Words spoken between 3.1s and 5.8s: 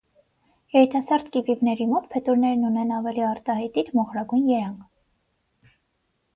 արտահայտիչ մոխրագույն երանգ։